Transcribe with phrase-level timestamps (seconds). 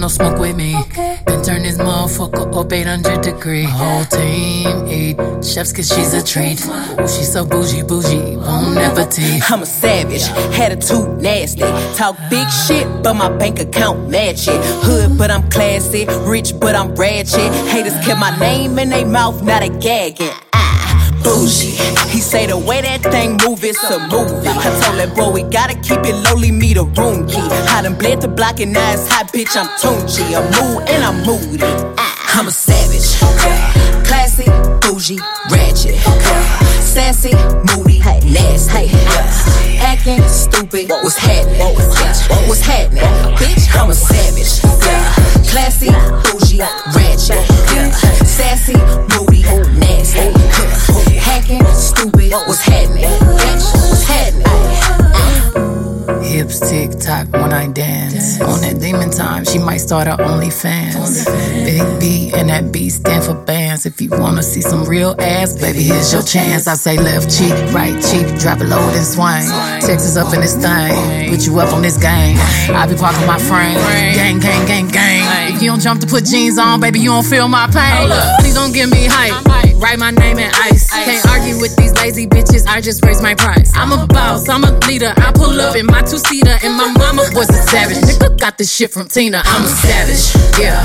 [0.00, 0.76] no smoke with me.
[0.76, 1.18] Okay.
[1.26, 3.64] Then turn this motherfucker up 800 degree.
[3.64, 6.64] My whole team eat chefs cause she's a treat.
[6.64, 9.40] Ooh, she's so bougie, bougie, won't never tea.
[9.48, 10.26] I'm a savage,
[10.56, 11.60] had a attitude nasty.
[11.96, 12.66] Talk big uh-huh.
[12.66, 14.60] shit, but my bank account match it.
[14.84, 16.06] Hood, but I'm classy.
[16.26, 17.52] Rich, but I'm ratchet.
[17.68, 20.49] Haters kept my name in their mouth, not a gagging.
[21.22, 21.76] Bougie.
[22.10, 24.48] He say the way that thing move, it's a movie.
[24.48, 27.40] I told that boy we gotta keep it lowly, me the room key.
[27.70, 29.56] I done bled the block and now it's hot, bitch.
[29.56, 30.24] I'm Tunechi.
[30.34, 31.64] I'm mood and I'm moody.
[31.98, 33.18] Ah, I'm a savage.
[34.06, 34.46] Classy,
[34.82, 35.18] bougie,
[35.50, 35.96] ratchet.
[36.82, 37.32] Sassy,
[37.70, 38.90] moody, nasty.
[39.78, 41.60] Acting stupid, what's happening?
[42.48, 43.04] What's happening?
[43.36, 44.60] Bitch, I'm a savage.
[45.48, 45.90] Classy,
[46.24, 46.60] bougie,
[46.94, 47.46] ratchet.
[48.26, 48.74] Sassy,
[49.14, 49.42] moody,
[49.78, 50.59] nasty.
[51.74, 53.02] Stupid, what's happening?
[53.02, 54.79] Bitch, what's happening?
[56.40, 58.40] Hips tick tock when I dance.
[58.40, 61.26] On that demon time, she might start her OnlyFans.
[61.66, 63.84] Big B and that B stand for bands.
[63.84, 66.66] If you wanna see some real ass, baby, here's your chance.
[66.66, 69.44] I say left cheek, right cheek, drop it low and swing.
[69.84, 72.38] Texas up in this thing, put you up on this game.
[72.72, 73.76] I be parking my frame,
[74.16, 75.54] gang, gang, gang, gang.
[75.54, 78.08] If you don't jump to put jeans on, baby, you don't feel my pain.
[78.40, 79.44] Please don't give me hype.
[79.80, 80.90] Write my name in ice.
[80.90, 82.66] Can't argue with these lazy bitches.
[82.66, 83.72] I just raise my price.
[83.74, 84.46] I'm a boss.
[84.46, 85.14] I'm a leader.
[85.16, 87.98] I pull up in my two seater, and my mama was a savage.
[87.98, 89.42] Nigga got this shit from Tina.
[89.44, 90.58] I'm a savage.
[90.58, 90.79] Yeah.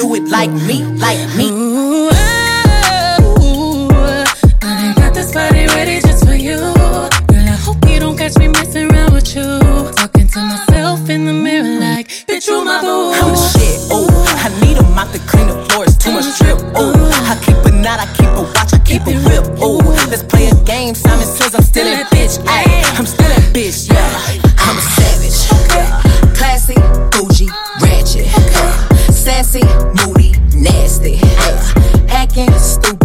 [0.00, 2.09] Do it like me, like me.
[32.30, 32.99] Acting stupid?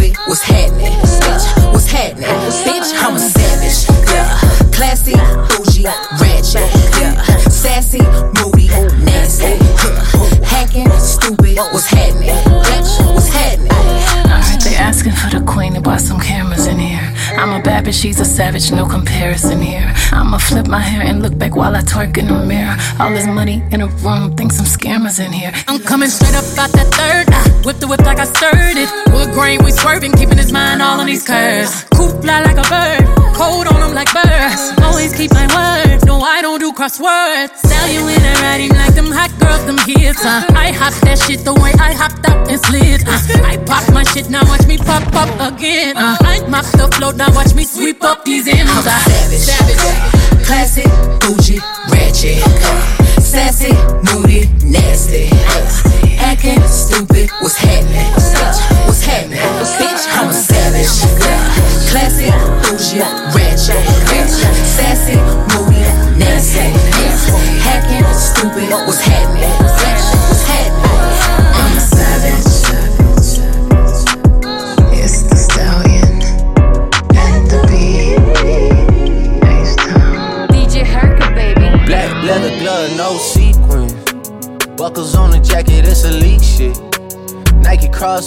[17.85, 19.93] Bitch, she's a savage, no comparison here.
[20.11, 22.75] I'ma flip my hair and look back while I twerk in the mirror.
[22.99, 25.51] All this money in a room, think some scammers in here.
[25.67, 27.29] I'm coming straight up out that third.
[27.29, 28.89] I whip the whip like I stirred it.
[29.13, 31.83] Wood grain, we swerving, keeping his mind all on these curves.
[31.93, 33.05] Coop fly like a bird,
[33.37, 34.73] cold on him like birds.
[34.81, 35.84] Always keep my word,
[36.85, 37.57] crosswords.
[37.65, 40.23] Sell you in a writing like them hot girls, them hits.
[40.23, 40.45] Uh.
[40.53, 43.01] I hop that shit the way I hopped up and slid.
[43.07, 43.17] Uh.
[43.41, 45.97] I pop my shit, now watch me pop up again.
[45.97, 46.17] Uh.
[46.21, 48.69] I mop the floor, now watch me sweep up these ends.
[48.69, 50.89] I'm a savage, classic,
[51.21, 51.59] bougie,
[51.89, 52.37] ratchet,
[53.21, 53.73] sassy,
[54.05, 55.29] moody, nasty,
[56.21, 57.29] acting stupid.
[57.41, 58.13] What's happening?
[58.13, 58.74] Bitch,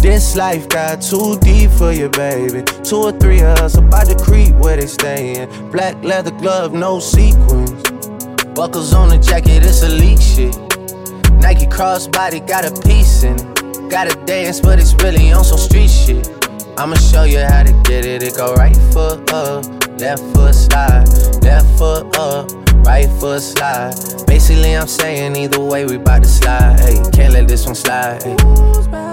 [0.00, 2.62] This life got too deep for you, baby.
[2.82, 5.70] Two or three of us about to creep where they stayin'.
[5.70, 7.70] Black leather glove, no sequins.
[8.54, 10.56] Buckles on the jacket, it's elite shit.
[11.42, 13.90] Nike crossbody got a piece in it.
[13.90, 16.26] Gotta dance, but it's really on some street shit.
[16.78, 18.22] I'ma show you how to get it.
[18.22, 19.66] It go right foot up,
[20.00, 21.08] left foot slide,
[21.42, 22.50] left foot up,
[22.86, 23.94] right foot slide.
[24.26, 26.80] Basically, I'm saying either way, we bout to slide.
[26.80, 28.22] Hey, can't let this one slide.
[28.22, 29.09] Hey.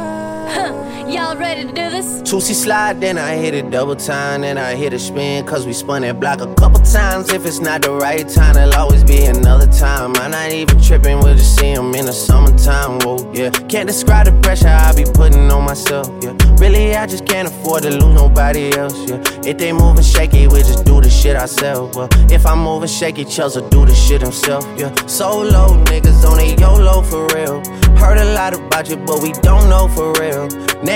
[0.47, 2.21] 哼 Y'all ready to do this?
[2.23, 5.65] Two Tootsie slide, then I hit it double time, then I hit a spin, cause
[5.65, 7.29] we spun that block a couple times.
[7.31, 10.13] If it's not the right time, there'll always be another time.
[10.17, 12.99] I'm not even tripping, we'll just see them in the summertime.
[12.99, 13.51] Whoa, yeah.
[13.69, 16.35] Can't describe the pressure I be putting on myself, yeah.
[16.57, 19.23] Really, I just can't afford to lose nobody else, yeah.
[19.45, 21.95] If they moving shaky, we just do the shit ourselves.
[21.95, 24.93] Well, if I'm moving shaky, Chelsea do the shit himself, yeah.
[25.05, 27.63] Solo niggas on a YOLO for real.
[27.97, 30.47] Heard a lot about you, but we don't know for real.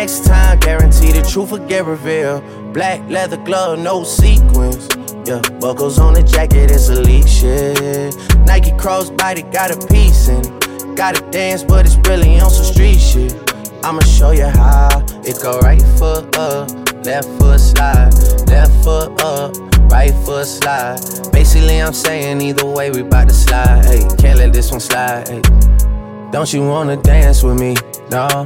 [0.01, 2.41] Next time, guarantee the truth will get revealed.
[2.73, 4.89] Black leather glove, no sequins.
[5.27, 8.15] Yeah, buckles on the jacket, it's elite shit.
[8.47, 10.97] Nike crossbody got a piece in it.
[10.97, 13.31] Gotta dance, but it's really on some street shit.
[13.83, 15.05] I'ma show you how.
[15.23, 16.71] It go right foot up,
[17.05, 18.11] left foot slide,
[18.47, 19.55] left foot up,
[19.91, 20.99] right foot slide.
[21.31, 23.85] Basically, I'm saying either way, we bout to slide.
[23.85, 25.27] Hey, can't let this one slide.
[25.27, 25.41] Hey.
[26.31, 27.75] Don't you wanna dance with me?
[28.09, 28.45] No,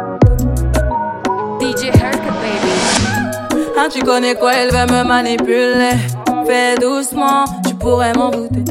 [3.81, 5.97] Hein, tu connais quoi, elle veut me manipuler.
[6.45, 8.63] Fais doucement, tu pourrais m'en douter.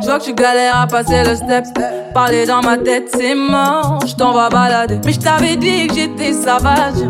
[0.00, 1.66] Je vois que tu galères à passer le step.
[2.12, 4.00] Parler dans ma tête, c'est mort.
[4.04, 4.98] Je t'en vais balader.
[5.04, 7.00] Mais je t'avais dit que j'étais sauvage.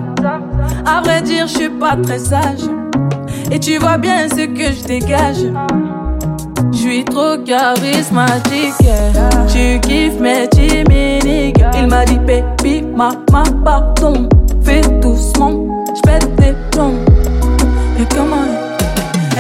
[0.85, 2.69] À vrai dire, je suis pas très sage.
[3.51, 5.47] Et tu vois bien ce que je dégage.
[6.73, 8.75] Je suis trop charismatique.
[9.49, 11.57] Tu kiffes mes timides.
[11.79, 14.29] Il m'a dit, baby, maman, pardon.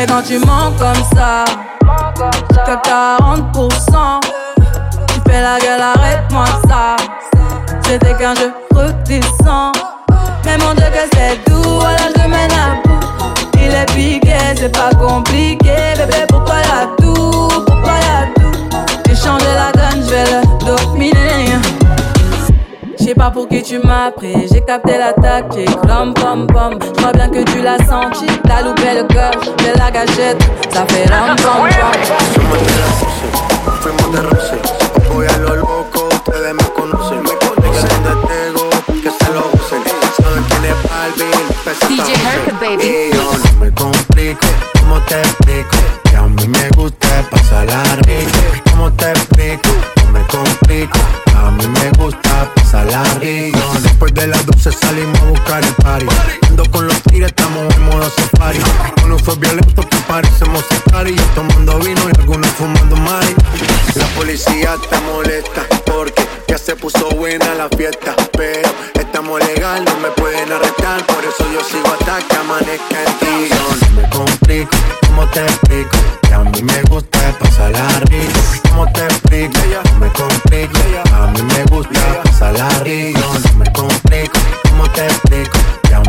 [0.08, 1.44] Quand tu mens comme ça,
[2.64, 4.20] t'as 40%.
[5.08, 6.97] Tu fais la gueule, arrête-moi ça.
[7.82, 9.73] C'était qu'un jeu redescends.
[10.44, 13.06] Mais mon Dieu que c'est doux, voilà je mène à bout.
[13.55, 15.75] Il est piqué, c'est pas compliqué.
[15.97, 18.69] Bébé, pourquoi y'a tout Pourquoi y'a tout
[19.06, 21.25] J'ai changé la donne, je vais le dominer.
[23.06, 25.70] J'sais pas pour qui tu m'as pris, j'ai capté la tactique.
[25.88, 28.26] Rom pom pom, j'crois bien que tu l'as senti.
[28.43, 30.43] T'as loupé le cœur, de la gâchette,
[30.73, 31.93] ça fait rom pom pom.
[33.80, 34.57] Fuimos de roce,
[35.12, 37.23] voy a lo loco, ustedes me conocen.
[37.23, 39.83] Me conocen donde tengo, que se lo usen.
[40.21, 41.47] Saben quién es Balvin,
[41.88, 42.83] DJ Herca, baby.
[42.83, 44.49] Y yo no me complico,
[44.80, 45.76] ¿cómo te explico?
[46.11, 48.40] Que a mí me gusta pasarla rico.
[48.69, 49.71] ¿Cómo te explico?
[50.02, 50.99] No me complico,
[51.37, 52.25] a mí me gusta pasarla rico.
[52.25, 52.25] Después
[54.16, 56.06] de las 12 salimos a buscar el party.
[56.49, 58.58] Ando con los tigres, estamos en modo safari.
[59.04, 60.64] Uno fue violento que parecemos
[61.04, 63.35] y tomando vino y algunos fumando mari.
[63.94, 68.16] La policía te molesta porque ya se puso buena la fiesta.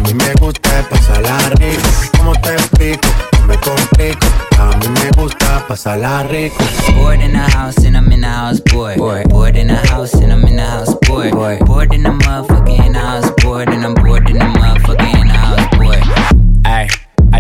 [0.08, 1.82] Mí me gusta pasarla rico.
[2.18, 3.08] ¿Cómo te explico?
[3.40, 4.28] No me complico,
[4.60, 6.64] a mí me gusta pasarla rico.
[6.96, 8.96] Bored in the house and I'm in the house, boy.
[8.96, 11.32] Bored, bored in the house and I'm in the house, boy.
[11.32, 15.17] Bored, bored in in the house, bored and I'm bored in the motherfucker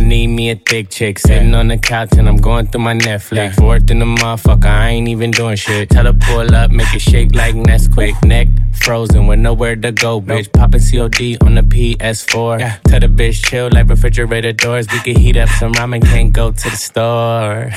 [0.07, 1.19] need me a thick chick.
[1.19, 3.55] Sitting on the couch and I'm going through my Netflix.
[3.55, 5.89] Fourth in the motherfucker, I ain't even doing shit.
[5.89, 8.23] Tell her pull up, make it shake like Nesquik.
[8.25, 10.51] Neck frozen with nowhere to go, bitch.
[10.53, 12.59] Poppin' COD on the PS4.
[12.59, 12.77] Yeah.
[12.85, 14.87] Tell the bitch chill like refrigerator doors.
[14.91, 17.71] We can heat up some ramen, can't go to the store.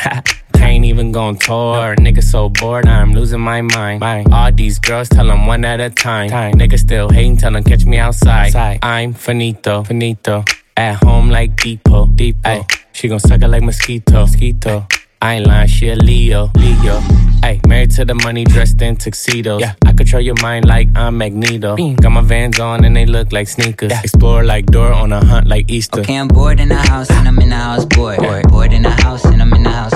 [0.61, 1.97] ain't even go gon' tour.
[1.97, 4.03] Nigga so bored, I'm losing my mind.
[4.33, 6.31] All these girls tell them one at a time.
[6.31, 8.55] Nigga still hating, tell them catch me outside.
[8.83, 10.45] I'm finito, finito.
[10.81, 12.67] At home like Depot, Depot.
[12.93, 14.87] She gon' suck it like mosquito, mosquito.
[15.21, 17.03] I ain't lying, she a Leo, Leo.
[17.43, 19.61] Ay, married to the money, dressed in tuxedos.
[19.61, 21.77] Yeah, I control your mind like I'm Magneto.
[21.97, 23.91] Got my vans on and they look like sneakers.
[23.91, 24.01] Yeah.
[24.01, 26.01] Explore like door on a hunt like Easter.
[26.01, 28.17] Okay, I'm bored in the house and I'm in the house, boy.
[28.17, 28.41] boy.
[28.49, 29.93] Bored in the house and I'm in the house,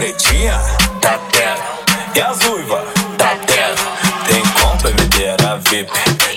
[0.00, 0.58] pretinha,
[1.02, 2.82] tá tendo, e as uiva,
[3.18, 4.26] tá tendo.
[4.26, 5.92] Tem compra, bebedeira VIP,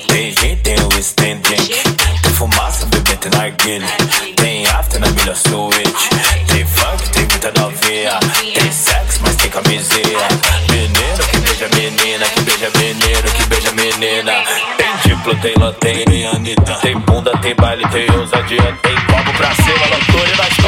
[0.07, 1.81] tem gente, tem o drink,
[2.21, 3.87] tem fumaça, bebê, tem narguilha,
[4.35, 6.09] tem after na milha suíte,
[6.47, 8.19] tem funk, tem muita novinha,
[8.53, 10.27] tem sexo, mas tem camisinha.
[10.69, 14.43] Menino que beija menina, que beija menino, que beija menina.
[14.75, 16.03] Tem diplo, tem lanterna,
[16.43, 16.55] tem.
[16.81, 18.77] Tem bunda, tem baile, tem ousadia.
[18.81, 20.62] Tem copo pra cima, loucura da escola.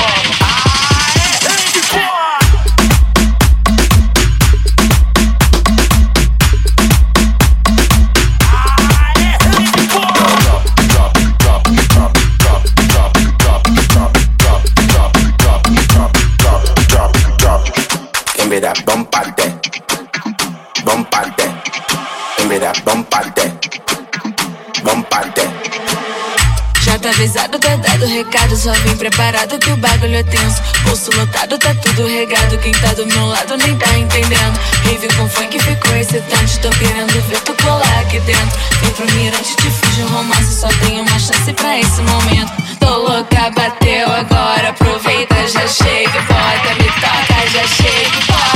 [27.26, 28.56] Avisado, tá dado recado.
[28.56, 30.62] Só vim preparado que o bagulho é tenso.
[30.84, 32.58] Bolso lotado, tá tudo regado.
[32.60, 34.60] Quem tá do meu lado nem tá entendendo.
[34.84, 36.60] Rave com funk ficou excitante.
[36.60, 38.60] Tô querendo ver tu colar aqui dentro.
[38.82, 40.62] Vem pro mirante, te fiz um romance.
[40.62, 42.52] Só tenho uma chance pra esse momento.
[42.80, 44.70] Tô louca, bateu agora.
[44.70, 48.56] Aproveita, já chega, bota, me toca, já chega, bota.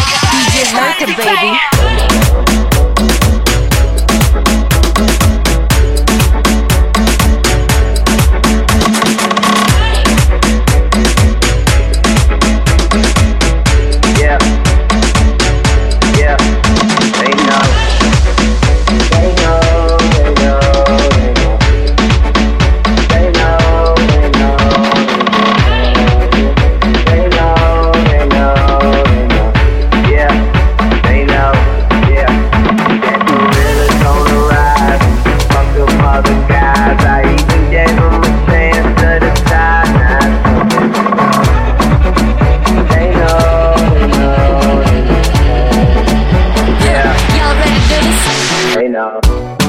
[0.51, 1.88] DJ Herca, baby.
[49.29, 49.68] They